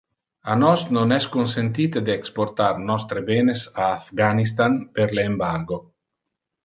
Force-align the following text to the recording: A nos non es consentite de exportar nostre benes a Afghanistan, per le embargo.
A 0.51 0.53
nos 0.61 0.81
non 0.95 1.07
es 1.17 1.25
consentite 1.35 2.01
de 2.07 2.13
exportar 2.21 2.71
nostre 2.89 3.23
benes 3.29 3.67
a 3.83 3.93
Afghanistan, 3.99 4.81
per 4.97 5.07
le 5.19 5.27
embargo. 5.35 5.83